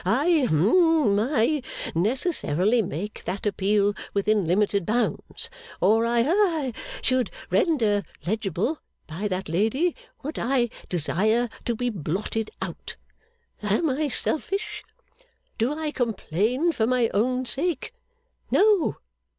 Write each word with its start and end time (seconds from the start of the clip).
I 0.03 0.47
hum 0.49 1.19
I 1.19 1.61
necessarily 1.93 2.81
make 2.81 3.23
that 3.25 3.45
appeal 3.45 3.93
within 4.15 4.47
limited 4.47 4.83
bounds, 4.83 5.47
or 5.79 6.07
I 6.07 6.23
ha 6.23 6.71
should 7.03 7.29
render 7.51 8.01
legible, 8.25 8.79
by 9.05 9.27
that 9.27 9.47
lady, 9.47 9.95
what 10.21 10.39
I 10.39 10.71
desire 10.89 11.49
to 11.65 11.75
be 11.75 11.91
blotted 11.91 12.49
out. 12.63 12.95
Am 13.61 13.91
I 13.91 14.07
selfish? 14.07 14.83
Do 15.59 15.71
I 15.77 15.91
complain 15.91 16.71
for 16.71 16.87
my 16.87 17.11
own 17.13 17.45
sake? 17.45 17.93
No. 18.49 18.97